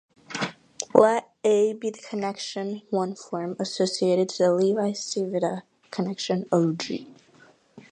Let 0.95 1.29
"A" 1.43 1.73
be 1.73 1.91
the 1.91 1.99
connection 1.99 2.81
one-form 2.89 3.55
associated 3.59 4.29
to 4.29 4.43
the 4.45 4.51
Levi-Civita 4.55 5.61
connection 5.91 6.47
of 6.51 6.79
"g". 6.79 7.07